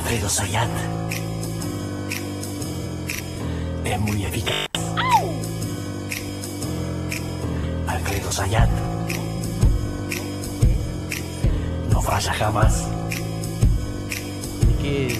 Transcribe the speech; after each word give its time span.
Alfredo 0.00 0.28
Sayat 0.30 0.68
es 3.84 4.00
muy 4.00 4.24
eficaz. 4.24 4.66
Alfredo 7.86 8.32
Sayat 8.32 8.70
no 11.92 12.00
falla 12.00 12.32
jamás. 12.32 12.86
¿De 14.66 14.74
qué, 14.82 15.18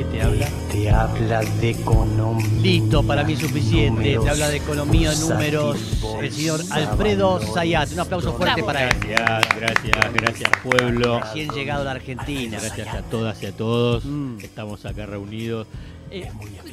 qué 0.00 0.04
te 0.04 0.22
habla? 0.22 0.48
Te 0.72 0.90
habla 0.90 1.40
de 1.42 1.70
economía. 1.70 2.46
Listo, 2.62 3.02
para 3.02 3.24
mí 3.24 3.36
suficiente. 3.36 3.90
números, 3.90 4.24
Te 4.24 4.30
habla 4.30 4.48
de 4.48 4.56
economía, 4.56 5.12
números. 5.14 5.78
El 6.20 6.32
señor 6.32 6.60
Alfredo 6.70 7.40
Zayat. 7.40 7.92
Un 7.92 8.00
aplauso 8.00 8.32
fuerte 8.32 8.62
para 8.62 8.88
él. 8.88 8.96
Gracias, 9.00 9.56
gracias, 9.56 10.12
gracias 10.14 10.50
pueblo. 10.62 11.20
Recién 11.20 11.50
llegado 11.50 11.82
a 11.82 11.84
la 11.84 11.90
Argentina. 11.92 12.58
Gracias 12.60 12.88
a 12.88 13.02
todas 13.02 13.42
y 13.42 13.46
a 13.46 13.52
todos. 13.52 14.04
Mm. 14.04 14.38
Estamos 14.40 14.84
acá 14.86 15.06
reunidos. 15.06 15.66
Eh, 16.10 16.28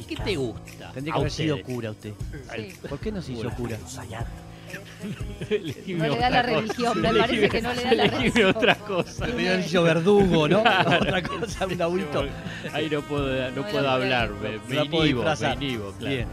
¿Qué 0.08 0.16
te 0.16 0.36
gusta? 0.36 0.90
Tendría 0.92 1.14
que 1.14 1.20
haber 1.20 1.30
sido 1.30 1.62
cura 1.62 1.90
usted. 1.90 2.12
Sí. 2.54 2.72
¿Por 2.88 2.98
qué 2.98 3.12
no 3.12 3.22
se 3.22 3.32
hizo 3.32 3.50
cura? 3.50 3.78
No 5.96 6.04
le 6.08 6.16
da 6.18 6.30
la 6.30 6.42
cosa. 6.42 6.54
religión, 6.60 7.00
me 7.00 7.14
parece 7.14 7.48
que 7.48 7.62
no 7.62 7.72
le 7.74 7.82
da 7.84 7.94
la 7.94 8.02
Elegime 8.04 8.18
religión. 8.30 8.50
otra 8.56 8.74
cosa. 8.76 9.24
Haber 9.24 9.62
sido 9.64 9.82
verdugo, 9.84 10.48
¿no? 10.48 10.60
Otra 10.60 11.22
cosa, 11.22 11.66
un 11.66 11.80
adulto. 11.82 12.24
Ahí 12.72 12.88
no 12.90 13.00
puedo, 13.02 13.50
no 13.50 13.56
No 13.62 13.68
puedo 13.68 13.88
hablar, 13.88 14.30
me, 14.30 14.56
No 14.56 14.62
me 14.68 14.74
la 14.74 14.84
puedo 14.86 15.06
inhibo, 15.06 15.24
me 15.24 15.52
inhibo, 15.54 15.92
claro. 15.92 16.14
Bien. 16.16 16.28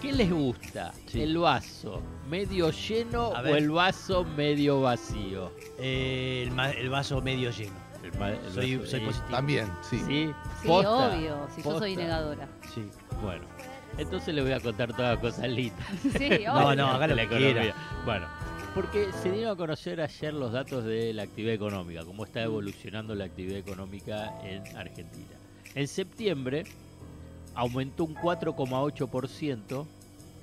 ¿Qué 0.00 0.12
les 0.12 0.30
gusta? 0.32 0.92
Sí. 1.06 1.22
¿El 1.22 1.38
vaso 1.38 2.02
medio 2.28 2.70
lleno 2.72 3.28
o 3.28 3.46
el 3.54 3.70
vaso 3.70 4.24
medio 4.24 4.80
vacío? 4.80 5.52
Eh, 5.78 6.48
el, 6.50 6.58
el 6.76 6.88
vaso 6.90 7.20
medio 7.22 7.50
lleno. 7.50 7.80
El 8.02 8.18
ma- 8.18 8.30
el 8.30 8.52
Soy, 8.52 8.76
vaso- 8.78 8.90
soy 8.90 9.00
eh, 9.00 9.04
positivo. 9.04 9.30
También, 9.30 9.68
sí. 9.88 9.98
¿Sí? 10.08 10.32
Sí, 10.60 10.66
¿Posta? 10.66 10.90
obvio, 10.90 11.46
si 11.54 11.62
yo 11.62 11.78
soy 11.78 11.92
¿Posta? 11.94 12.02
negadora. 12.02 12.48
Sí. 12.74 12.82
Bueno, 13.22 13.44
entonces 13.98 14.34
le 14.34 14.42
voy 14.42 14.52
a 14.52 14.60
contar 14.60 14.94
todas 14.94 15.18
cosas 15.18 15.48
lindas. 15.48 15.86
Sí, 16.16 16.30
No, 16.46 16.74
no, 16.74 16.88
haga 16.88 17.06
la 17.08 17.22
economía. 17.22 17.74
Bueno, 18.04 18.26
porque 18.74 19.10
se 19.22 19.30
dieron 19.30 19.52
a 19.52 19.56
conocer 19.56 20.00
ayer 20.00 20.32
los 20.32 20.52
datos 20.52 20.84
de 20.84 21.12
la 21.12 21.24
actividad 21.24 21.54
económica, 21.54 22.04
cómo 22.04 22.24
está 22.24 22.42
evolucionando 22.42 23.14
la 23.14 23.24
actividad 23.24 23.58
económica 23.58 24.32
en 24.44 24.64
Argentina. 24.76 25.36
En 25.74 25.88
septiembre 25.88 26.64
aumentó 27.54 28.04
un 28.04 28.14
4,8% 28.14 29.86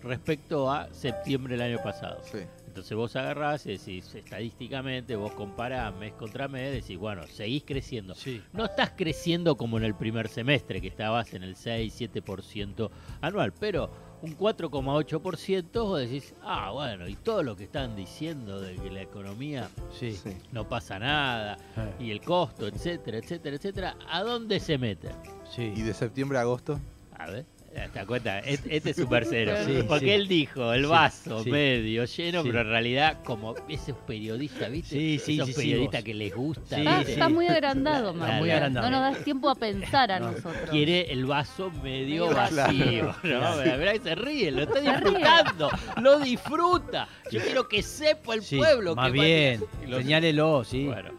respecto 0.04 0.72
a 0.72 0.88
septiembre 0.94 1.58
del 1.58 1.74
año 1.74 1.84
pasado. 1.84 2.22
Sí. 2.24 2.40
Entonces 2.68 2.96
vos 2.96 3.16
agarrás 3.16 3.66
y 3.66 3.72
decís, 3.72 4.14
estadísticamente, 4.14 5.16
vos 5.16 5.32
comparás 5.34 5.94
mes 5.96 6.14
contra 6.14 6.48
mes, 6.48 6.72
decís, 6.72 6.98
bueno, 6.98 7.24
seguís 7.28 7.64
creciendo. 7.66 8.14
Sí. 8.16 8.42
No 8.54 8.66
estás 8.66 8.92
creciendo 8.96 9.58
como 9.58 9.78
en 9.80 9.84
el 9.84 9.96
primer 9.96 10.28
semestre, 10.30 10.80
que 10.80 10.88
estabas 10.88 11.34
en 11.34 11.44
el 11.44 11.56
6-7% 11.56 12.90
anual, 13.22 13.54
pero 13.60 13.90
un 14.22 14.38
4,8% 14.38 15.72
vos 15.84 16.00
decís, 16.00 16.34
ah, 16.44 16.72
bueno, 16.72 17.08
y 17.08 17.16
todo 17.16 17.42
lo 17.44 17.56
que 17.56 17.64
están 17.66 17.96
diciendo 17.96 18.62
de 18.62 18.76
que 18.76 18.90
la 18.92 19.02
economía 19.02 19.70
Sí. 19.98 20.14
Sí. 20.14 20.38
no 20.52 20.68
pasa 20.70 21.00
nada, 21.00 21.58
Eh, 21.76 21.94
y 22.06 22.12
el 22.12 22.22
costo, 22.22 22.68
etcétera, 22.68 23.18
etcétera, 23.18 23.56
etcétera, 23.56 23.96
¿a 24.10 24.22
dónde 24.24 24.60
se 24.60 24.78
mete? 24.78 25.10
Sí. 25.54 25.74
Y 25.76 25.82
de 25.82 25.94
septiembre 25.94 26.38
a 26.38 26.42
agosto. 26.42 26.80
A 27.18 27.30
ver. 27.32 27.46
¿Te 27.74 27.90
das 28.00 28.06
cuenta? 28.06 28.40
Este, 28.40 28.76
este 28.76 28.90
es 28.92 28.98
un 29.00 29.08
parcero. 29.10 29.54
Sí, 29.66 29.84
porque 29.88 30.06
sí. 30.06 30.12
él 30.12 30.28
dijo 30.28 30.74
el 30.74 30.86
vaso 30.88 31.44
sí. 31.44 31.52
medio 31.52 32.06
lleno, 32.06 32.42
Sí. 32.44 32.48
pero 32.50 32.62
en 32.62 32.68
realidad, 32.68 33.18
como 33.24 33.56
esos 33.68 33.96
periodistas, 34.08 34.72
¿viste? 34.72 34.96
Sí, 34.96 35.20
sí, 35.20 35.40
Esos 35.40 35.56
periodistas 35.56 36.04
que 36.04 36.14
les 36.14 36.36
gusta. 36.36 36.76
Sí, 36.76 36.86
Está, 37.12 37.30
muy 37.30 37.48
agrandado, 37.48 38.10
Está 38.12 38.20
Mario. 38.20 38.40
muy 38.40 38.52
agrandado. 38.52 38.90
No 38.90 39.00
nos 39.02 39.14
das 39.16 39.24
tiempo 39.24 39.50
a 39.50 39.56
pensar 39.56 40.12
a 40.12 40.20
No. 40.20 40.32
nosotros. 40.32 40.70
quiere 40.70 41.12
el 41.12 41.26
vaso 41.26 41.72
medio 41.84 42.34
vacío. 42.34 43.06
¿no? 43.24 43.30
Claro. 43.40 43.92
Que 43.94 44.00
se 44.04 44.16
ríe, 44.16 44.52
lo 44.52 44.64
está 44.64 44.80
disfrutando, 44.82 45.70
lo 46.02 46.20
disfruta. 46.20 47.08
Yo 47.32 47.40
quiero 47.42 47.68
que 47.68 47.82
sepa 47.84 48.34
el 48.36 48.44
Sí, 48.44 48.58
pueblo 48.58 48.96
Más 48.96 49.08
que 49.12 49.20
bien. 49.20 49.64
Lo- 49.88 49.98
Señálelo, 49.98 50.64
sí. 50.64 50.86
Bueno. 50.86 51.10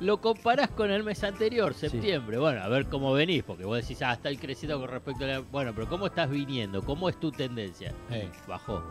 Lo 0.00 0.20
comparás 0.20 0.70
con 0.70 0.90
el 0.90 1.02
mes 1.02 1.22
anterior, 1.24 1.74
septiembre. 1.74 2.38
Bueno, 2.38 2.62
a 2.62 2.68
ver 2.68 2.86
cómo 2.86 3.12
venís, 3.12 3.42
porque 3.42 3.64
vos 3.66 3.80
decís, 3.82 4.00
ah, 4.02 4.14
está 4.14 4.34
creciendo 4.34 4.80
con 4.80 4.88
respecto 4.88 5.24
a 5.24 5.28
la... 5.28 5.38
Bueno, 5.40 5.72
pero 5.74 5.88
¿cómo 5.88 6.06
estás 6.06 6.30
viniendo? 6.30 6.82
¿Cómo 6.82 7.08
es 7.10 7.20
tu 7.20 7.30
tendencia? 7.30 7.92
Bajó. 8.48 8.82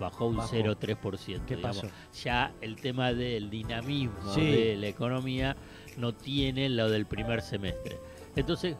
Bajó 0.00 0.26
un 0.28 0.36
Bajó. 0.36 0.56
0,3%. 0.56 1.40
¿Qué 1.46 1.56
digamos. 1.56 1.82
pasó? 1.82 1.92
Ya 2.24 2.52
el 2.62 2.76
tema 2.76 3.12
del 3.12 3.50
dinamismo 3.50 4.32
Sí. 4.34 4.40
de 4.50 4.76
la 4.76 4.86
economía 4.88 5.56
no 5.98 6.14
tiene 6.14 6.68
lo 6.70 6.88
del 6.88 7.04
primer 7.04 7.42
semestre. 7.42 7.98
Entonces, 8.34 8.76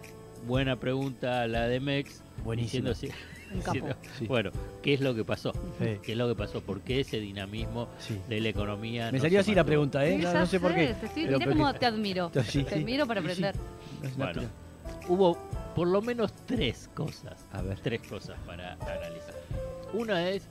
buena 0.46 0.76
pregunta 0.76 1.46
la 1.48 1.66
de 1.68 1.80
Mex. 1.80 2.22
Buenísimo. 2.44 2.88
diciendo 2.90 2.94
si- 2.94 3.10
Sí. 4.18 4.26
Bueno, 4.26 4.50
¿qué 4.82 4.94
es 4.94 5.00
lo 5.00 5.14
que 5.14 5.24
pasó? 5.24 5.52
Sí. 5.78 5.98
¿Qué 6.02 6.12
es 6.12 6.18
lo 6.18 6.28
que 6.28 6.34
pasó? 6.34 6.60
¿Por 6.60 6.80
qué 6.80 7.00
ese 7.00 7.18
dinamismo 7.20 7.88
Sí. 7.98 8.18
de 8.28 8.40
la 8.40 8.48
economía 8.48 9.06
Me 9.12 9.18
no 9.18 9.24
salió 9.24 9.40
así 9.40 9.54
la 9.54 9.64
pregunta, 9.64 10.04
¿eh? 10.06 10.18
Sí, 10.18 10.24
No, 10.24 10.46
sé 10.46 10.60
por 10.60 10.74
qué. 10.74 10.94
te 10.94 11.20
mirá 11.20 11.32
porque- 11.38 11.48
cómo 11.50 11.74
te 11.74 11.86
admiro. 11.86 12.30
Sí, 12.46 12.62
te 12.64 12.74
sí. 12.74 12.80
admiro 12.80 13.06
para 13.06 13.20
Sí, 13.22 13.26
sí. 13.28 13.44
aprender. 13.44 13.54
Bueno, 14.16 14.42
hubo 15.08 15.38
por 15.74 15.88
lo 15.88 16.02
menos 16.02 16.32
tres 16.46 16.88
cosas. 16.94 17.44
A 17.52 17.62
ver. 17.62 17.78
Tres 17.80 18.00
cosas 18.08 18.36
para 18.46 18.74
analizar. 18.74 19.34
Una 19.92 20.28
es 20.28 20.42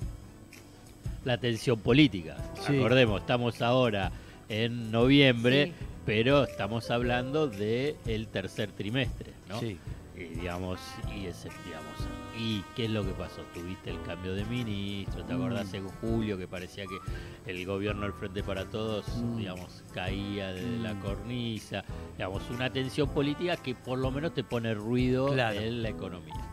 la 1.26 1.38
tensión 1.38 1.80
política. 1.80 2.38
Sí. 2.66 2.74
Recordemos, 2.74 3.22
estamos 3.22 3.62
ahora 3.62 4.12
en 4.50 4.92
noviembre, 4.92 5.66
Sí. 5.68 5.74
pero 6.06 6.44
estamos 6.46 6.90
hablando 6.90 7.48
del 7.48 7.96
el 8.06 8.28
tercer 8.28 8.72
trimestre, 8.72 9.32
¿no? 9.50 9.60
Sí. 9.60 9.78
Y, 10.16 10.20
digamos, 10.40 10.80
y 11.16 11.26
ese, 11.28 11.50
digamos, 11.66 11.96
¿y 12.38 12.64
qué 12.76 12.86
es 12.86 12.92
lo 12.92 13.04
que 13.04 13.12
pasó? 13.12 13.42
Tuviste 13.54 13.90
el 13.90 14.02
cambio 14.04 14.34
de 14.36 14.46
ministro, 14.46 15.24
¿te 15.26 15.34
acordás 15.34 15.72
Mm. 15.74 15.76
en 15.76 15.88
julio 15.90 16.38
que 16.38 16.48
parecía 16.48 16.86
que 16.86 17.52
el 17.52 17.66
gobierno 17.66 18.04
del 18.04 18.14
Frente 18.14 18.44
para 18.44 18.66
Todos, 18.66 19.06
Mm. 19.18 19.38
digamos, 19.38 19.84
caía 19.94 20.54
de 20.54 20.78
la 20.80 20.94
Mm. 20.94 21.00
cornisa, 21.02 21.84
digamos, 22.18 22.50
una 22.50 22.70
tensión 22.72 23.10
política 23.10 23.58
que 23.58 23.74
por 23.76 23.98
lo 23.98 24.12
menos 24.12 24.34
te 24.34 24.44
pone 24.44 24.74
ruido 24.74 25.28
Claro. 25.34 25.60
en 25.60 25.82
la 25.84 25.90
economía. 25.90 26.52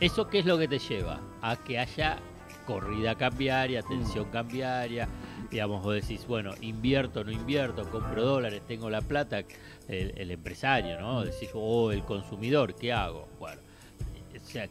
¿Eso 0.00 0.28
qué 0.28 0.40
es 0.40 0.46
lo 0.46 0.58
que 0.58 0.68
te 0.68 0.78
lleva? 0.78 1.20
A 1.40 1.56
que 1.56 1.78
haya 1.78 2.18
corrida 2.66 3.16
cambiaria, 3.16 3.82
tensión 3.82 4.26
cambiaria, 4.30 5.08
digamos, 5.50 5.82
vos 5.82 5.94
decís, 5.94 6.26
bueno, 6.26 6.52
invierto, 6.60 7.24
no 7.24 7.32
invierto, 7.32 7.88
compro 7.90 8.24
dólares, 8.24 8.62
tengo 8.68 8.88
la 8.88 9.00
plata, 9.00 9.40
el, 9.88 10.12
el 10.16 10.30
empresario, 10.30 11.00
¿no? 11.00 11.24
Decís, 11.24 11.50
oh, 11.54 11.90
el 11.90 12.02
consumidor, 12.04 12.74
¿qué 12.76 12.92
hago? 12.92 13.28
Bueno, 13.40 13.60
o 14.34 14.44
sea, 14.46 14.68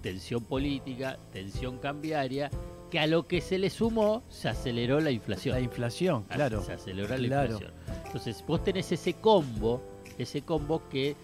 tensión 0.00 0.44
política, 0.44 1.18
tensión 1.32 1.78
cambiaria, 1.78 2.50
que 2.90 2.98
a 2.98 3.06
lo 3.06 3.26
que 3.26 3.40
se 3.40 3.58
le 3.58 3.70
sumó, 3.70 4.22
se 4.28 4.48
aceleró 4.48 5.00
la 5.00 5.10
inflación. 5.10 5.54
La 5.54 5.60
inflación, 5.60 6.24
claro. 6.24 6.62
Se 6.62 6.72
aceleró 6.72 7.16
la 7.16 7.22
inflación. 7.22 7.72
Entonces, 8.06 8.42
vos 8.46 8.64
tenés 8.64 8.90
ese 8.92 9.14
combo, 9.14 9.82
ese 10.16 10.42
combo 10.42 10.88
que 10.88 11.14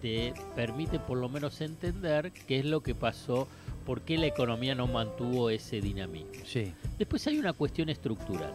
te 0.00 0.32
permite 0.56 0.98
por 0.98 1.18
lo 1.18 1.28
menos 1.28 1.60
entender 1.60 2.32
qué 2.32 2.60
es 2.60 2.64
lo 2.64 2.82
que 2.82 2.94
pasó, 2.94 3.46
por 3.84 4.02
qué 4.02 4.16
la 4.16 4.26
economía 4.26 4.74
no 4.74 4.86
mantuvo 4.86 5.50
ese 5.50 5.80
dinamismo. 5.80 6.30
Sí. 6.46 6.72
Después 6.98 7.26
hay 7.26 7.38
una 7.38 7.52
cuestión 7.52 7.88
estructural. 7.88 8.54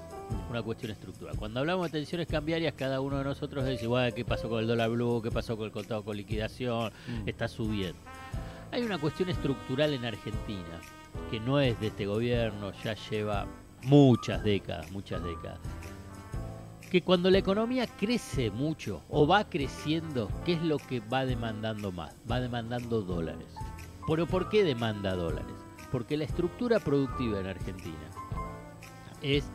Una 0.50 0.62
cuestión 0.64 0.92
estructural. 0.92 1.36
Cuando 1.38 1.60
hablamos 1.60 1.92
de 1.92 2.00
tensiones 2.00 2.28
cambiarias, 2.28 2.74
cada 2.76 3.00
uno 3.00 3.20
de 3.20 3.26
nosotros 3.26 3.68
dice, 3.68 3.86
bueno, 3.86 4.16
¿qué 4.16 4.26
pasó 4.26 4.50
con 4.50 4.60
el 4.60 4.68
dólar 4.68 4.90
blue? 4.90 5.22
¿Qué 5.22 5.32
pasó 5.32 5.56
con 5.56 5.66
el 5.66 5.72
contado 5.72 6.04
con 6.04 6.18
liquidación? 6.18 6.92
Mm. 7.08 7.30
Está 7.30 7.48
subiendo. 7.48 8.00
Hay 8.72 8.84
una 8.84 8.98
cuestión 8.98 9.30
estructural 9.30 9.94
en 9.94 10.06
Argentina 10.06 10.82
que 11.32 11.40
no 11.40 11.60
es 11.60 11.80
de 11.80 11.88
este 11.88 12.06
gobierno, 12.06 12.72
ya 12.84 12.94
lleva 13.10 13.48
muchas 13.84 14.44
décadas, 14.44 14.92
muchas 14.92 15.24
décadas. 15.24 15.60
Que 16.92 17.02
cuando 17.02 17.30
la 17.30 17.38
economía 17.38 17.88
crece 17.88 18.52
mucho 18.52 19.02
o 19.10 19.28
va 19.28 19.50
creciendo, 19.50 20.30
¿qué 20.46 20.54
es 20.54 20.62
lo 20.62 20.78
que 20.78 21.00
va 21.00 21.26
demandando 21.26 21.92
más? 21.92 22.16
Va 22.30 22.40
demandando 22.40 23.02
dólares. 23.02 23.48
¿Pero 24.08 24.28
por 24.28 24.50
qué 24.50 24.64
demanda 24.64 25.16
dólares? 25.16 25.56
Porque 25.92 26.18
la 26.18 26.26
estructura 26.26 26.80
productiva 26.80 27.40
en 27.40 27.48
Argentina 27.48 28.12
es 29.22 29.46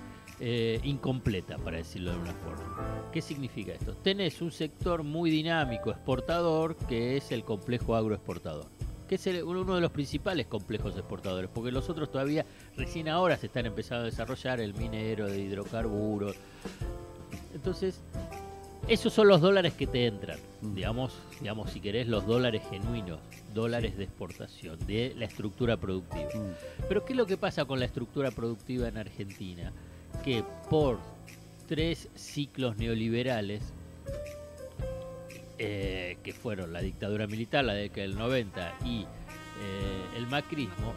eh, 0.41 0.81
incompleta, 0.85 1.59
para 1.59 1.77
decirlo 1.77 2.13
de 2.13 2.19
una 2.19 2.33
forma. 2.33 3.11
¿Qué 3.13 3.21
significa 3.21 3.73
esto? 3.73 3.95
Tenés 3.95 4.41
un 4.41 4.51
sector 4.51 5.03
muy 5.03 5.31
dinámico, 5.31 5.91
exportador, 5.91 6.77
que 6.77 7.19
es 7.19 7.31
el 7.31 7.45
complejo 7.45 7.95
agroexportador, 7.95 8.67
que 9.11 9.17
es 9.17 9.27
el- 9.27 9.43
uno 9.43 9.75
de 9.75 9.81
los 9.81 9.91
principales 9.91 10.47
complejos 10.47 10.95
exportadores, 10.97 11.51
porque 11.53 11.73
los 11.73 11.91
otros 11.91 12.13
todavía 12.13 12.47
recién 12.77 13.09
ahora 13.09 13.37
se 13.37 13.47
están 13.47 13.67
empezando 13.67 14.03
a 14.05 14.07
desarrollar, 14.07 14.61
el 14.61 14.73
minero, 14.73 15.27
de 15.27 15.41
hidrocarburos. 15.41 16.37
Entonces, 17.53 18.01
esos 18.87 19.13
son 19.13 19.27
los 19.27 19.41
dólares 19.41 19.73
que 19.75 19.89
te 19.89 20.07
entran, 20.07 20.39
Mm. 20.63 20.75
digamos, 20.75 21.13
digamos 21.41 21.73
si 21.73 21.81
querés 21.81 22.07
los 22.07 22.25
dólares 22.25 22.63
genuinos, 22.71 23.19
dólares 23.53 23.99
de 23.99 24.05
exportación, 24.05 24.79
de 24.87 25.13
la 25.19 25.25
estructura 25.25 25.77
productiva. 25.77 26.31
Mm. 26.33 26.85
Pero 26.89 27.05
¿qué 27.05 27.13
es 27.13 27.17
lo 27.17 27.27
que 27.27 27.37
pasa 27.37 27.65
con 27.65 27.81
la 27.81 27.87
estructura 27.87 28.31
productiva 28.31 28.87
en 28.87 28.97
Argentina? 28.97 29.73
Que 30.25 30.45
por 30.71 30.99
tres 31.67 32.07
ciclos 32.15 32.77
neoliberales, 32.77 33.61
eh, 35.63 36.17
que 36.23 36.33
fueron 36.33 36.73
la 36.73 36.81
dictadura 36.81 37.27
militar, 37.27 37.63
la 37.67 37.75
década 37.75 38.07
del 38.07 38.17
90 38.17 38.79
y 38.87 39.03
eh, 39.03 39.07
el 40.17 40.27
macrismo, 40.27 40.95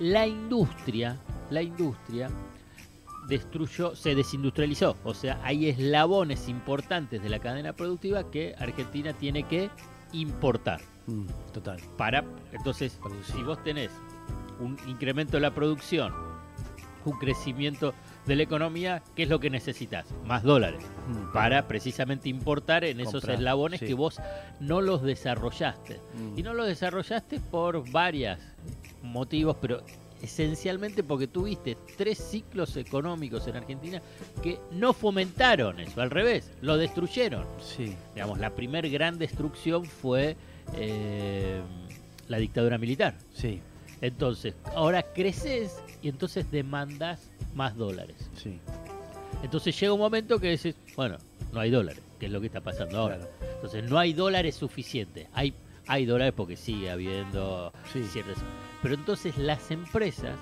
la 0.00 0.26
industria, 0.26 1.16
la 1.48 1.62
industria 1.62 2.28
destruyó, 3.28 3.94
se 3.94 4.16
desindustrializó. 4.16 4.96
O 5.04 5.14
sea, 5.14 5.38
hay 5.44 5.68
eslabones 5.68 6.48
importantes 6.48 7.22
de 7.22 7.28
la 7.28 7.38
cadena 7.38 7.72
productiva 7.72 8.28
que 8.32 8.52
Argentina 8.58 9.12
tiene 9.12 9.44
que 9.44 9.70
importar. 10.12 10.80
Mm, 11.06 11.26
total. 11.52 11.80
Para, 11.96 12.24
entonces, 12.50 12.98
Producir. 13.00 13.36
si 13.36 13.42
vos 13.44 13.62
tenés 13.62 13.92
un 14.58 14.76
incremento 14.88 15.36
de 15.36 15.42
la 15.42 15.54
producción, 15.54 16.12
un 17.04 17.16
crecimiento 17.16 17.94
de 18.26 18.36
la 18.36 18.42
economía, 18.42 19.02
¿qué 19.16 19.24
es 19.24 19.28
lo 19.28 19.40
que 19.40 19.50
necesitas? 19.50 20.06
Más 20.24 20.42
dólares 20.42 20.84
Mm, 21.10 21.32
para 21.32 21.66
precisamente 21.66 22.28
importar 22.28 22.84
en 22.84 23.00
esos 23.00 23.26
eslabones 23.26 23.80
sí. 23.80 23.86
que 23.86 23.94
vos 23.94 24.20
no 24.60 24.80
los 24.80 25.02
desarrollaste. 25.02 26.00
mm. 26.14 26.38
Y 26.38 26.42
no 26.42 26.54
los 26.54 26.66
desarrollaste 26.66 27.40
por 27.40 27.88
varios 27.90 28.38
motivos, 29.02 29.56
pero 29.60 29.82
esencialmente 30.22 31.02
porque 31.02 31.26
tuviste 31.26 31.76
tres 31.96 32.18
ciclos 32.18 32.76
económicos 32.76 33.46
en 33.46 33.56
Argentina 33.56 34.02
que 34.42 34.58
no 34.70 34.92
fomentaron 34.92 35.80
eso, 35.80 36.00
al 36.02 36.10
revés, 36.10 36.52
lo 36.60 36.76
destruyeron. 36.76 37.46
Sí. 37.58 37.94
Digamos, 38.14 38.38
la 38.38 38.50
primer 38.50 38.88
gran 38.90 39.18
destrucción 39.18 39.84
fue 39.84 40.36
eh, 40.76 41.60
la 42.28 42.38
dictadura 42.38 42.78
militar. 42.78 43.14
Sí, 43.32 43.60
Entonces, 44.00 44.54
ahora 44.74 45.02
creces 45.02 45.82
y 46.02 46.08
entonces 46.08 46.50
demandas 46.50 47.30
más 47.54 47.76
dólares. 47.76 48.16
sí. 48.36 48.58
Entonces 49.42 49.78
llega 49.80 49.92
un 49.94 50.00
momento 50.00 50.38
que 50.38 50.50
dices, 50.50 50.74
bueno, 50.96 51.16
no 51.52 51.60
hay 51.60 51.70
dólares, 51.70 52.02
que 52.18 52.26
es 52.26 52.32
lo 52.32 52.40
que 52.40 52.48
está 52.48 52.60
pasando 52.60 52.98
ahora. 52.98 53.16
Claro. 53.16 53.32
Entonces 53.54 53.88
no 53.88 53.98
hay 53.98 54.12
dólares 54.12 54.54
suficientes. 54.56 55.28
Hay, 55.32 55.54
hay 55.86 56.04
dólares 56.04 56.34
porque 56.36 56.56
sigue 56.56 56.90
habiendo 56.90 57.72
Sí. 57.90 58.02
ciertas... 58.04 58.36
Pero 58.82 58.94
entonces 58.94 59.38
las 59.38 59.70
empresas 59.70 60.36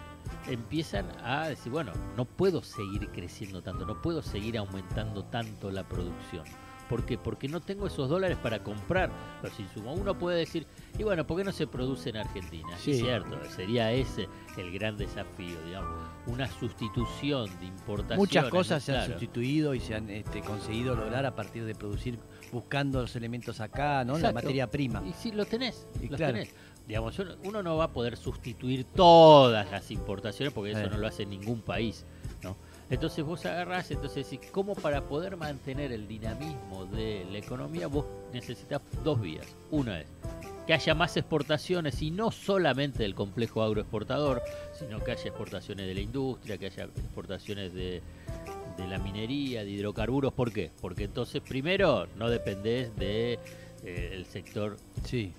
empiezan 0.49 1.06
a 1.22 1.49
decir, 1.49 1.70
bueno, 1.70 1.93
no 2.16 2.25
puedo 2.25 2.62
seguir 2.62 3.08
creciendo 3.10 3.62
tanto, 3.62 3.87
no 3.87 4.00
puedo 4.02 4.20
seguir 4.20 4.58
aumentando 4.58 5.22
tanto 5.25 5.70
la 5.70 5.84
producción. 5.84 6.44
¿Por 6.88 7.05
qué? 7.05 7.19
Porque 7.19 7.49
no 7.49 7.61
tengo 7.61 7.87
esos 7.87 8.08
dólares 8.08 8.38
para 8.43 8.62
comprar 8.62 9.11
los 9.43 9.58
insumos. 9.61 9.99
Uno 9.99 10.19
puede 10.19 10.38
decir, 10.38 10.67
y 10.99 11.02
bueno, 11.02 11.26
¿por 11.26 11.37
qué 11.37 11.44
no 11.44 11.52
se 11.52 11.67
produce 11.67 12.11
en 12.11 12.17
Argentina? 12.17 12.69
Sí. 12.79 12.93
Es 12.93 12.99
cierto, 13.00 13.38
sería 13.55 13.93
ese 13.93 14.26
el 14.56 14.73
gran 14.73 14.96
desafío, 14.96 15.61
digamos, 15.67 16.00
una 16.26 16.46
sustitución 16.49 17.46
de 17.61 17.67
importaciones. 17.67 18.19
Muchas 18.19 18.49
cosas 18.49 18.82
se 18.82 18.96
han 18.96 19.06
sustituido 19.06 19.75
y 19.75 19.81
se 19.81 19.94
han 19.94 20.08
este, 20.11 20.40
conseguido 20.40 20.94
lograr 20.94 21.26
a 21.26 21.35
partir 21.35 21.64
de 21.64 21.75
producir, 21.75 22.19
buscando 22.52 23.02
los 23.02 23.14
elementos 23.17 23.61
acá, 23.61 24.05
¿no? 24.05 24.19
La 24.19 24.32
materia 24.32 24.70
prima. 24.70 25.02
Y 25.06 25.12
sí, 25.12 25.32
lo 25.32 25.44
tenés, 25.44 25.87
Y 26.02 26.08
los 26.08 26.17
claro. 26.17 26.34
tenés. 26.34 26.55
Digamos, 26.87 27.19
uno 27.44 27.62
no 27.62 27.76
va 27.76 27.84
a 27.84 27.93
poder 27.93 28.17
sustituir 28.17 28.84
todas 28.84 29.70
las 29.70 29.91
importaciones 29.91 30.55
porque 30.55 30.70
eso 30.70 30.81
Eh. 30.81 30.88
no 30.91 30.96
lo 30.96 31.06
hace 31.06 31.26
ningún 31.26 31.61
país, 31.61 32.06
¿no? 32.43 32.56
Entonces 32.90 33.25
vos 33.25 33.44
agarrás, 33.44 33.90
entonces 33.90 34.31
decís, 34.31 34.49
¿cómo 34.50 34.75
para 34.75 35.02
poder 35.02 35.37
mantener 35.37 35.93
el 35.93 36.08
dinamismo 36.08 36.87
de 36.87 37.26
la 37.31 37.38
economía 37.38 37.87
vos 37.87 38.06
necesitas 38.32 38.81
dos 39.05 39.20
vías? 39.20 39.46
Una 39.70 40.00
es 40.00 40.06
que 40.67 40.75
haya 40.75 40.94
más 40.94 41.17
exportaciones 41.17 42.02
y 42.02 42.11
no 42.11 42.31
solamente 42.31 43.02
del 43.02 43.14
complejo 43.14 43.62
agroexportador, 43.62 44.43
sino 44.79 45.02
que 45.02 45.12
haya 45.12 45.25
exportaciones 45.25 45.87
de 45.87 45.94
la 45.94 46.00
industria, 46.00 46.58
que 46.58 46.67
haya 46.67 46.85
exportaciones 46.85 47.73
de, 47.73 48.02
de 48.76 48.87
la 48.87 48.99
minería, 48.99 49.64
de 49.64 49.70
hidrocarburos. 49.70 50.34
¿Por 50.34 50.52
qué? 50.52 50.70
Porque 50.82 51.05
entonces 51.05 51.41
primero 51.41 52.06
no 52.19 52.29
dependés 52.29 52.94
de 52.96 53.38
eh, 53.82 54.11
el 54.12 54.26
sector 54.26 54.76
Sí. 55.05 55.32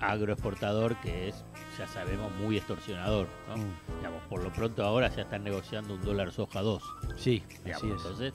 Agroexportador 0.00 0.96
que 1.00 1.28
es, 1.28 1.44
ya 1.78 1.86
sabemos, 1.86 2.32
muy 2.36 2.56
extorsionador. 2.56 3.26
¿no? 3.48 3.56
Mm. 3.56 3.96
Digamos, 3.98 4.22
por 4.28 4.42
lo 4.42 4.52
pronto 4.52 4.84
ahora 4.84 5.08
ya 5.08 5.22
están 5.22 5.44
negociando 5.44 5.94
un 5.94 6.02
dólar 6.02 6.32
soja 6.32 6.60
2. 6.62 6.82
Sí, 7.16 7.42
digamos, 7.64 7.82
así 7.82 7.86
es. 7.88 7.92
Entonces, 7.92 8.32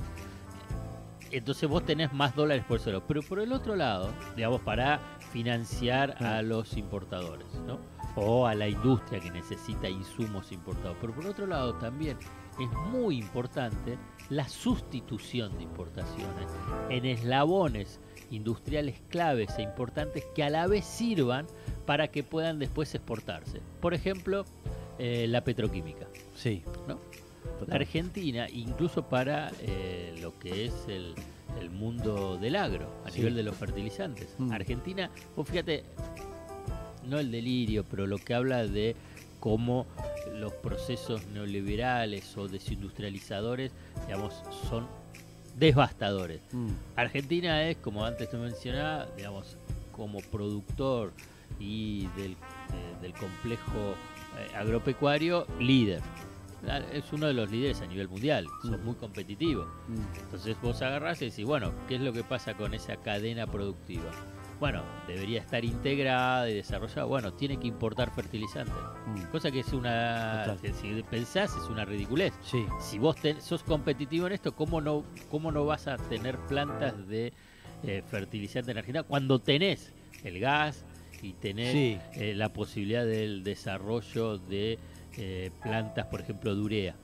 entonces 1.32 1.68
vos 1.68 1.84
tenés 1.84 2.14
más 2.14 2.36
dólares 2.36 2.64
por 2.68 2.80
eso. 2.80 3.04
Pero 3.08 3.22
por 3.24 3.40
el 3.40 3.52
otro 3.54 3.76
lado, 3.76 4.12
digamos, 4.36 4.62
para 4.62 5.00
financiar 5.32 6.24
a 6.24 6.42
los 6.42 6.78
importadores, 6.78 7.48
¿no? 7.66 7.80
O 8.16 8.46
a 8.46 8.54
la 8.54 8.68
industria 8.68 9.20
que 9.20 9.32
necesita 9.32 9.90
insumos 9.90 10.52
importados. 10.52 10.96
Pero 11.02 11.14
por 11.14 11.26
otro 11.26 11.48
lado 11.48 11.74
también 11.76 12.18
es 12.60 12.72
muy 12.92 13.18
importante 13.18 13.98
la 14.30 14.48
sustitución 14.48 15.58
de 15.58 15.64
importaciones 15.64 16.48
en 16.90 17.06
eslabones 17.06 18.00
industriales 18.32 18.96
claves 19.10 19.50
e 19.58 19.62
importantes 19.62 20.24
que 20.36 20.44
a 20.44 20.50
la 20.50 20.68
vez 20.68 20.86
sirvan 20.86 21.46
para 21.86 22.08
que 22.10 22.24
puedan 22.24 22.60
después 22.60 22.94
exportarse. 22.96 23.62
Por 23.82 23.94
ejemplo, 23.94 24.46
eh, 25.00 25.26
la 25.28 25.44
petroquímica. 25.44 26.08
Sí. 26.36 26.64
¿no? 26.88 27.00
La 27.68 27.76
Argentina, 27.76 28.48
incluso 28.50 29.04
para 29.04 29.52
eh, 29.62 30.16
lo 30.22 30.38
que 30.40 30.66
es 30.66 30.74
el, 30.88 31.14
el 31.60 31.70
mundo 31.70 32.38
del 32.38 32.56
agro, 32.56 32.88
a 33.06 33.10
Sí. 33.12 33.20
nivel 33.20 33.36
de 33.36 33.44
los 33.44 33.56
fertilizantes. 33.56 34.28
Mm. 34.38 34.52
Argentina, 34.52 35.10
vos 35.36 35.48
fíjate, 35.48 35.84
no 37.06 37.20
el 37.20 37.32
delirio, 37.32 37.84
pero 37.90 38.08
lo 38.08 38.18
que 38.18 38.34
habla 38.34 38.66
de 38.66 38.96
cómo 39.40 39.86
los 40.34 40.54
procesos 40.54 41.26
neoliberales 41.28 42.38
o 42.38 42.48
desindustrializadores, 42.48 43.72
digamos, 44.08 44.42
son 44.70 44.88
devastadores. 45.58 46.42
Mm. 46.52 46.70
Argentina 46.96 47.68
es, 47.70 47.78
como 47.78 48.04
antes 48.06 48.30
te 48.30 48.38
mencionaba, 48.38 49.08
digamos, 49.16 49.58
como 49.92 50.20
productor 50.20 51.14
y 51.60 52.08
del, 52.18 52.32
eh, 52.32 52.36
del 53.02 53.14
complejo 53.14 53.96
eh, 54.40 54.56
agropecuario, 54.56 55.46
líder. 55.60 56.02
Es 56.94 57.12
uno 57.12 57.28
de 57.28 57.34
los 57.34 57.52
líderes 57.52 57.82
a 57.82 57.86
nivel 57.88 58.08
mundial, 58.08 58.48
son 58.62 58.82
Mm. 58.82 58.86
muy 58.86 58.96
competitivos. 58.96 59.68
Mm. 59.90 60.20
Entonces 60.24 60.56
vos 60.62 60.82
agarrás 60.82 61.22
y 61.22 61.26
decís, 61.30 61.46
bueno, 61.46 61.72
¿qué 61.88 61.96
es 61.96 62.02
lo 62.02 62.14
que 62.14 62.24
pasa 62.24 62.54
con 62.56 62.74
esa 62.74 62.96
cadena 62.96 63.46
productiva? 63.48 64.10
Bueno, 64.64 64.82
debería 65.10 65.42
estar 65.42 65.66
integrada 65.66 66.50
y 66.50 66.54
desarrollada. 66.54 67.04
Bueno, 67.04 67.34
tiene 67.34 67.60
que 67.60 67.68
importar 67.68 68.16
fertilizantes. 68.16 68.74
Mm. 69.08 69.24
Cosa 69.30 69.52
que 69.52 69.60
es 69.60 69.74
una, 69.74 70.56
Total. 70.56 70.74
si 70.74 71.04
pensás, 71.04 71.54
es 71.54 71.70
una 71.70 71.84
ridiculez 71.84 72.34
Sí. 72.44 72.66
si 72.80 72.98
vos 72.98 73.18
ten- 73.18 73.42
sos 73.42 73.62
competitivo 73.62 74.26
en 74.28 74.32
esto, 74.32 74.56
¿cómo 74.56 74.80
no, 74.80 75.04
cómo 75.30 75.52
no 75.52 75.66
vas 75.66 75.88
a 75.90 75.98
tener 75.98 76.38
plantas 76.48 77.06
de 77.10 77.34
eh, 77.84 78.04
fertilizante 78.08 78.72
en 78.72 78.78
Argentina 78.78 79.04
cuando 79.04 79.40
tenés 79.40 79.92
el 80.24 80.40
gas 80.40 80.86
y 81.22 81.34
tenés 81.34 81.74
Sí. 81.74 81.98
eh, 82.14 82.34
la 82.34 82.54
posibilidad 82.54 83.06
del 83.06 83.44
desarrollo 83.44 84.38
de 84.38 84.80
eh, 85.18 85.52
plantas, 85.62 86.06
por 86.06 86.22
ejemplo, 86.22 86.56
de 86.56 86.62
urea. 86.62 86.96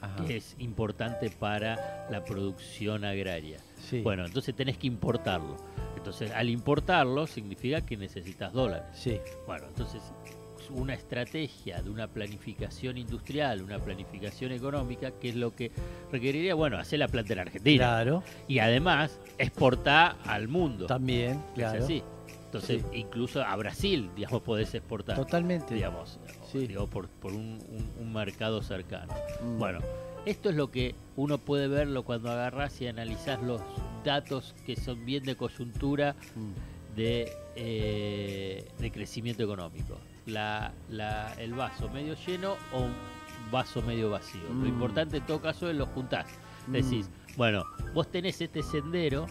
Ajá. 0.00 0.24
que 0.24 0.36
es 0.38 0.56
importante 0.58 1.30
para 1.30 2.06
la 2.10 2.24
producción 2.24 3.04
agraria? 3.04 3.58
Sí. 3.76 4.00
Bueno, 4.02 4.24
entonces 4.26 4.54
tenés 4.54 4.78
que 4.78 4.86
importarlo. 4.86 5.56
Entonces, 5.96 6.30
al 6.32 6.48
importarlo 6.50 7.26
significa 7.26 7.80
que 7.80 7.96
necesitas 7.96 8.52
dólares. 8.52 8.86
Sí. 8.94 9.18
Bueno, 9.46 9.66
entonces 9.68 10.02
una 10.70 10.94
estrategia 10.94 11.80
de 11.82 11.90
una 11.90 12.08
planificación 12.08 12.98
industrial, 12.98 13.62
una 13.62 13.78
planificación 13.78 14.52
económica, 14.52 15.12
que 15.12 15.28
es 15.28 15.36
lo 15.36 15.54
que 15.54 15.70
requeriría, 16.10 16.54
bueno, 16.54 16.78
hacer 16.78 16.98
la 16.98 17.08
planta 17.08 17.34
en 17.34 17.38
Argentina. 17.40 17.84
Claro. 17.84 18.22
Y 18.48 18.58
además 18.58 19.20
exportar 19.38 20.16
al 20.24 20.48
mundo. 20.48 20.86
También, 20.86 21.32
Es 21.32 21.54
claro. 21.54 21.84
así. 21.84 22.02
Entonces, 22.46 22.84
incluso 22.92 23.42
a 23.42 23.54
Brasil, 23.56 24.10
digamos, 24.16 24.42
podés 24.42 24.74
exportar. 24.74 25.16
Totalmente. 25.16 25.74
Digamos, 25.74 26.18
Sí. 26.52 26.66
digo, 26.66 26.86
por, 26.86 27.08
por 27.08 27.32
un, 27.32 27.58
un- 27.70 27.90
un 28.00 28.12
mercado 28.12 28.62
cercano. 28.62 29.12
Mm. 29.42 29.58
Bueno, 29.58 29.80
esto 30.24 30.50
es 30.50 30.56
lo 30.56 30.70
que 30.70 30.94
uno 31.16 31.38
puede 31.38 31.68
verlo 31.68 32.02
cuando 32.04 32.30
agarrás 32.30 32.80
y 32.80 32.86
analizás 32.88 33.42
los 33.42 33.60
datos 34.04 34.54
que 34.64 34.76
son 34.76 35.04
bien 35.04 35.24
de 35.24 35.36
coyuntura 35.36 36.14
Mm. 36.34 36.96
de, 36.96 37.32
eh, 37.56 38.68
de 38.78 38.90
crecimiento 38.90 39.42
económico. 39.42 39.98
La, 40.26 40.72
la- 40.90 41.34
el 41.34 41.52
vaso 41.54 41.88
medio 41.90 42.14
lleno 42.26 42.56
o 42.72 42.80
un 42.80 42.92
vaso 43.52 43.82
medio 43.82 44.10
vacío. 44.10 44.42
Lo 44.48 44.54
Mm. 44.54 44.66
importante 44.66 45.16
en 45.18 45.26
todo 45.26 45.40
caso 45.40 45.68
es 45.70 45.76
lo 45.76 45.86
juntás. 45.86 46.26
Decís, 46.66 47.08
bueno, 47.36 47.62
vos 47.94 48.10
tenés 48.10 48.40
este 48.40 48.60
sendero, 48.62 49.26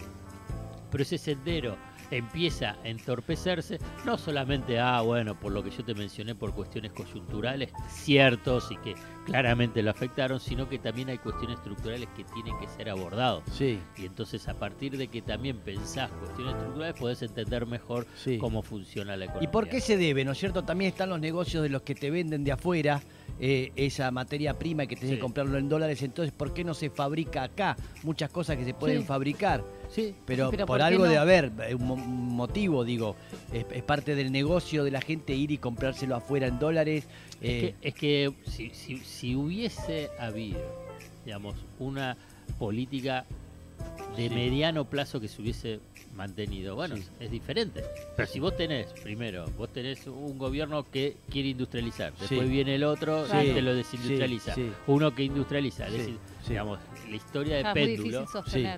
pero 0.90 1.02
ese 1.02 1.18
sendero 1.18 1.76
empieza 2.10 2.76
a 2.82 2.88
entorpecerse, 2.88 3.78
no 4.04 4.16
solamente, 4.18 4.78
ah, 4.78 5.00
bueno, 5.00 5.38
por 5.38 5.52
lo 5.52 5.62
que 5.62 5.70
yo 5.70 5.84
te 5.84 5.94
mencioné, 5.94 6.34
por 6.34 6.52
cuestiones 6.54 6.92
coyunturales, 6.92 7.70
ciertos 7.88 8.70
y 8.70 8.76
que 8.76 8.94
claramente 9.24 9.82
lo 9.82 9.90
afectaron, 9.90 10.38
sino 10.40 10.68
que 10.68 10.78
también 10.78 11.08
hay 11.08 11.18
cuestiones 11.18 11.58
estructurales 11.58 12.08
que 12.16 12.24
tienen 12.24 12.56
que 12.60 12.68
ser 12.68 12.88
abordados. 12.88 13.42
Sí. 13.52 13.78
Y 13.96 14.06
entonces 14.06 14.46
a 14.48 14.54
partir 14.54 14.96
de 14.96 15.08
que 15.08 15.22
también 15.22 15.58
pensás 15.58 16.10
cuestiones 16.12 16.54
estructurales 16.54 16.94
podés 17.00 17.22
entender 17.22 17.66
mejor 17.66 18.06
Sí. 18.16 18.38
cómo 18.38 18.62
funciona 18.62 19.16
la 19.16 19.24
¿Y 19.24 19.28
economía. 19.28 19.50
por 19.50 19.68
qué 19.68 19.80
se 19.80 19.96
debe, 19.96 20.24
no 20.24 20.32
es 20.32 20.38
cierto? 20.38 20.62
También 20.62 20.90
están 20.92 21.08
los 21.10 21.20
negocios 21.20 21.62
de 21.62 21.68
los 21.70 21.82
que 21.82 21.94
te 21.94 22.10
venden 22.10 22.44
de 22.44 22.52
afuera 22.52 23.02
eh, 23.38 23.70
esa 23.76 24.10
materia 24.10 24.54
prima 24.58 24.84
y 24.84 24.86
que 24.86 24.96
tenés 24.96 25.10
Sí. 25.10 25.16
que 25.16 25.20
comprarlo 25.20 25.58
en 25.58 25.68
dólares. 25.68 26.02
Entonces, 26.02 26.32
¿por 26.32 26.54
qué 26.54 26.64
no 26.64 26.72
se 26.74 26.88
fabrica 26.90 27.42
acá? 27.42 27.76
Muchas 28.02 28.30
cosas 28.30 28.56
que 28.56 28.64
se 28.64 28.72
pueden 28.74 29.00
Sí. 29.02 29.06
fabricar. 29.06 29.62
Sí, 29.90 30.14
Pero, 30.26 30.50
Pero 30.50 30.66
por 30.66 30.78
¿por 30.78 30.78
qué 30.78 30.82
algo 30.84 31.04
no? 31.04 31.10
de 31.10 31.18
haber, 31.18 31.52
eh, 31.68 31.74
un 31.74 31.86
mo- 31.86 31.94
un 31.94 32.34
motivo, 32.34 32.84
digo, 32.84 33.14
es, 33.52 33.64
es 33.70 33.82
parte 33.82 34.14
del 34.14 34.32
negocio 34.32 34.82
de 34.84 34.90
la 34.90 35.00
gente 35.00 35.34
ir 35.34 35.50
y 35.52 35.58
comprárselo 35.58 36.16
afuera 36.16 36.46
en 36.46 36.58
dólares. 36.58 37.04
eh, 37.42 37.74
Es 37.84 37.94
que, 37.94 38.32
es 38.32 38.34
que 38.44 38.50
si, 38.50 38.70
si- 38.70 38.98
si 39.04 39.36
hubiese 39.36 40.08
habido, 40.18 40.60
digamos, 41.24 41.54
una 41.78 42.16
política 42.58 43.24
de 44.16 44.30
mediano 44.30 44.86
plazo 44.86 45.20
que 45.20 45.28
se 45.28 45.42
hubiese 45.42 45.80
mantenido, 46.16 46.74
bueno, 46.74 46.96
Sí. 46.96 47.04
es 47.20 47.30
diferente. 47.30 47.84
Pero 48.16 48.28
si 48.28 48.40
vos 48.40 48.56
tenés, 48.56 48.86
primero, 49.02 49.44
vos 49.56 49.68
tenés 49.72 50.06
un 50.06 50.38
gobierno 50.38 50.86
que 50.90 51.16
quiere 51.30 51.50
industrializar, 51.50 52.12
después 52.18 52.40
Sí. 52.40 52.46
viene 52.48 52.74
el 52.76 52.84
otro 52.84 53.26
Sí, 53.26 53.36
y 53.36 53.52
te 53.54 53.62
lo 53.62 53.74
desindustrializa, 53.74 54.54
sí, 54.54 54.62
sí. 54.68 54.72
uno 54.86 55.14
que 55.14 55.22
industrializa, 55.24 55.86
Sí, 55.88 55.92
decir, 55.98 56.18
sí. 56.42 56.48
digamos, 56.50 56.78
la 57.08 57.16
historia 57.16 57.56
de 57.56 57.64
Ah, 57.66 57.72
péndulo, 57.72 58.26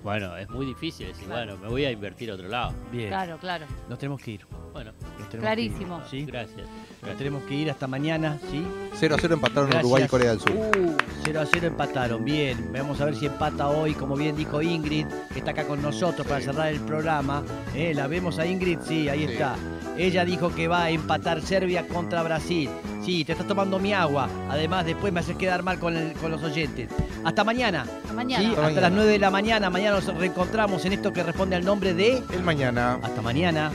bueno, 0.03 0.37
es 0.37 0.49
muy 0.49 0.65
difícil 0.65 1.07
decir, 1.07 1.25
Claro. 1.25 1.53
bueno, 1.53 1.63
me 1.63 1.69
voy 1.71 1.85
a 1.85 1.91
invertir 1.91 2.29
a 2.31 2.35
otro 2.35 2.47
lado. 2.47 2.73
bien, 2.91 3.07
Claro, 3.09 3.37
claro. 3.39 3.65
nos 3.89 3.97
tenemos 3.97 4.21
que 4.21 4.31
ir. 4.31 4.45
Bueno, 4.73 4.91
nos 4.91 5.29
tenemos 5.29 5.29
que 5.29 5.35
ir, 5.37 5.39
Clarísimo. 5.41 6.01
¿sí? 6.11 6.25
gracias. 6.25 6.67
Nos 7.01 7.17
tenemos 7.17 7.41
que 7.43 7.55
ir 7.55 7.71
hasta 7.71 7.87
mañana, 7.87 8.37
¿sí? 8.51 8.63
0 8.95 9.15
a 9.15 9.17
0 9.19 9.33
empataron 9.33 9.65
Gracias. 9.69 9.83
Uruguay 9.83 10.03
y 10.03 10.07
Corea 10.07 10.29
del 10.31 10.39
Sur. 10.39 10.51
Uh, 10.51 10.95
0 11.31 11.41
a 11.41 11.45
0 11.45 11.67
empataron, 11.67 12.25
bien. 12.25 12.71
Vamos 12.73 12.99
a 13.01 13.05
ver 13.05 13.15
si 13.15 13.27
empata 13.27 13.67
hoy, 13.69 13.93
como 13.93 14.15
bien 14.15 14.35
dijo 14.35 14.61
Ingrid, 14.63 15.05
que 15.31 15.39
está 15.39 15.51
acá 15.51 15.65
con 15.65 15.79
nosotros 15.79 16.25
para 16.25 16.41
cerrar 16.41 16.69
el 16.69 16.79
programa. 16.79 17.43
Eh, 17.75 17.93
¿La 17.93 18.07
vemos 18.07 18.39
a 18.39 18.47
Ingrid? 18.47 18.79
Sí, 18.87 19.07
ahí 19.09 19.27
Sí. 19.27 19.33
está. 19.33 19.55
Ella 19.95 20.25
dijo 20.25 20.53
que 20.55 20.67
va 20.67 20.85
a 20.85 20.89
empatar 20.89 21.41
Serbia 21.41 21.85
contra 21.87 22.23
Brasil. 22.23 22.67
Sí, 23.05 23.23
te 23.25 23.33
estás 23.33 23.47
tomando 23.47 23.77
mi 23.77 23.93
agua. 23.93 24.27
Además, 24.49 24.85
después 24.85 25.13
me 25.13 25.19
haces 25.19 25.35
quedar 25.37 25.61
mal 25.61 25.77
con, 25.77 25.95
el- 25.95 26.13
con 26.13 26.31
los 26.31 26.41
oyentes. 26.41 26.89
Hasta 27.23 27.43
mañana. 27.43 27.81
Hasta 27.83 28.13
mañana. 28.13 28.41
Sí, 28.43 28.49
Hasta 28.49 28.61
hasta 28.61 28.61
mañana. 28.73 28.81
las 28.81 28.91
9 28.91 29.11
de 29.11 29.19
la 29.19 29.29
mañana. 29.29 29.69
Mañana 29.69 29.95
nos 29.99 30.05
reencontramos 30.15 30.83
en 30.85 30.93
esto 30.93 31.13
que 31.13 31.21
responde 31.21 31.55
al 31.57 31.63
nombre 31.65 31.93
de... 31.93 32.23
El 32.33 32.41
mañana. 32.43 32.97
Hasta 33.03 33.21
mañana. 33.21 33.71